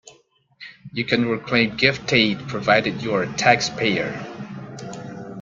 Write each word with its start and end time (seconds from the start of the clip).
You 0.93 1.05
can 1.05 1.27
reclaim 1.29 1.77
gift 1.77 2.11
aid 2.11 2.47
provided 2.49 3.03
you 3.03 3.13
are 3.13 3.21
a 3.21 3.33
taxpayer. 3.33 4.09